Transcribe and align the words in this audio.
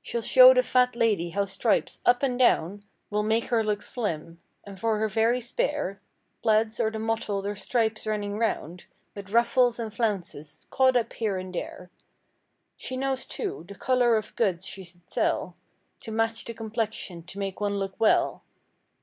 She'll 0.00 0.22
show 0.22 0.54
the 0.54 0.62
fat 0.62 0.96
lady 0.96 1.28
how 1.32 1.44
stripes—up 1.44 2.22
and 2.22 2.38
down. 2.38 2.82
Will 3.10 3.22
make 3.22 3.48
her 3.48 3.62
look 3.62 3.82
slim—and 3.82 4.80
for 4.80 4.96
her 4.96 5.06
very 5.06 5.42
spare. 5.42 6.00
Plaids 6.42 6.80
or 6.80 6.90
the 6.90 6.98
mottled 6.98 7.44
or 7.44 7.54
stripes 7.54 8.06
running 8.06 8.38
round 8.38 8.86
With 9.14 9.28
ruffles 9.32 9.78
and 9.78 9.92
flounces 9.92 10.66
"caught 10.70 10.96
up 10.96 11.12
here 11.12 11.36
and 11.36 11.54
there." 11.54 11.90
She 12.78 12.96
knows, 12.96 13.26
too, 13.26 13.66
the 13.68 13.74
color 13.74 14.16
of 14.16 14.34
goods 14.34 14.64
she 14.64 14.82
should 14.82 15.10
sell 15.10 15.56
To 16.04 16.10
match 16.10 16.46
the 16.46 16.54
complexion 16.54 17.22
to 17.24 17.38
make 17.38 17.60
one 17.60 17.74
look 17.78 17.92
well. 17.98 18.42